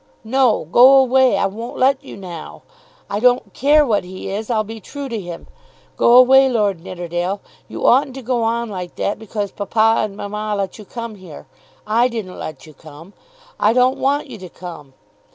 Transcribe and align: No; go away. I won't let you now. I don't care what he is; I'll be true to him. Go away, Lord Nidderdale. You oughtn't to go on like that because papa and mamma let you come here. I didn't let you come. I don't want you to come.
No; 0.23 0.65
go 0.71 0.95
away. 0.97 1.37
I 1.37 1.45
won't 1.45 1.77
let 1.77 2.03
you 2.03 2.17
now. 2.17 2.63
I 3.07 3.19
don't 3.19 3.53
care 3.53 3.85
what 3.85 4.03
he 4.03 4.31
is; 4.31 4.49
I'll 4.49 4.63
be 4.63 4.81
true 4.81 5.07
to 5.07 5.21
him. 5.21 5.45
Go 5.95 6.15
away, 6.17 6.49
Lord 6.49 6.81
Nidderdale. 6.81 7.39
You 7.67 7.85
oughtn't 7.85 8.15
to 8.15 8.23
go 8.23 8.41
on 8.41 8.67
like 8.71 8.95
that 8.95 9.19
because 9.19 9.51
papa 9.51 9.97
and 10.03 10.17
mamma 10.17 10.55
let 10.55 10.79
you 10.79 10.85
come 10.85 11.13
here. 11.13 11.45
I 11.85 12.07
didn't 12.07 12.39
let 12.39 12.65
you 12.65 12.73
come. 12.73 13.13
I 13.59 13.73
don't 13.73 13.99
want 13.99 14.25
you 14.25 14.39
to 14.39 14.49
come. 14.49 14.95